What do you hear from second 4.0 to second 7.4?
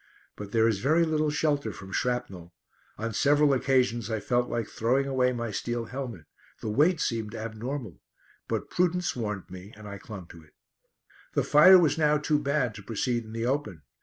I felt like throwing away my steel helmet; the weight seemed